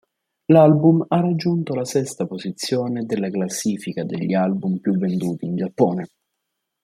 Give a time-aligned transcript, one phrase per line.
[0.47, 6.07] L'album ha raggiunto la sesta posizione della classifica degli album più venduti in Giappone.